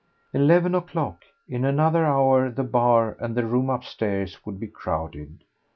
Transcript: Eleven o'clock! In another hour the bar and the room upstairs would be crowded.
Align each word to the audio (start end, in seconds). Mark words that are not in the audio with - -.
Eleven 0.33 0.73
o'clock! 0.73 1.21
In 1.47 1.63
another 1.63 2.03
hour 2.07 2.49
the 2.49 2.63
bar 2.63 3.15
and 3.19 3.35
the 3.35 3.45
room 3.45 3.69
upstairs 3.69 4.43
would 4.47 4.59
be 4.59 4.65
crowded. 4.65 5.43